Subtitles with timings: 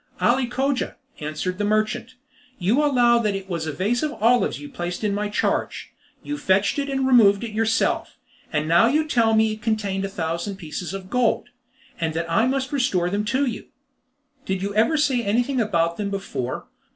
[0.19, 2.15] "Ali Cogia," answered the merchant,
[2.57, 5.93] "you allow that it was a vase of olives you placed in my charge.
[6.23, 8.17] You fetched it and removed it yourself,
[8.51, 11.49] and now you tell me it contained a thousand pieces of gold,
[11.99, 13.67] and that I must restore them to you!
[14.43, 16.65] Did you ever say anything about them before?